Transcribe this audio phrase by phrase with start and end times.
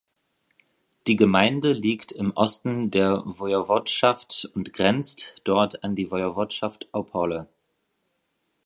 [1.05, 7.47] Die Gemeinde liegt im Osten der Woiwodschaft und grenzt dort an die Woiwodschaft Opole.